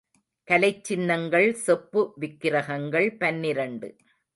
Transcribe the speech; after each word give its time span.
கலைச் 0.47 0.83
சின்னங்கள் 0.83 1.53
செப்பு 1.65 2.13
விக்ரகங்கள் 2.19 3.17
பனிரண்டு. 3.17 3.89